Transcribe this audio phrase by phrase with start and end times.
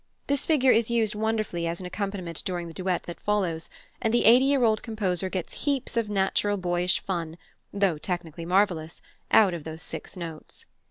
[0.25, 3.69] This figure is used wonderfully as an accompaniment during the duet that follows,
[4.01, 7.37] and the eighty year old composer gets heaps of natural boyish fun
[7.71, 10.65] (though technically marvellous) out of those six notes.